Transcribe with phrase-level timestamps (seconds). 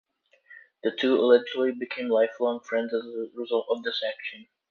[0.81, 4.47] The two allegedly became lifelong friends as a result of this action.